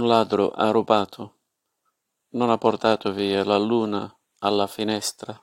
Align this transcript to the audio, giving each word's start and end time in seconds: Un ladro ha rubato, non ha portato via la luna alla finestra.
Un 0.00 0.08
ladro 0.08 0.50
ha 0.52 0.70
rubato, 0.70 1.40
non 2.30 2.48
ha 2.48 2.56
portato 2.56 3.12
via 3.12 3.44
la 3.44 3.58
luna 3.58 4.10
alla 4.38 4.66
finestra. 4.66 5.38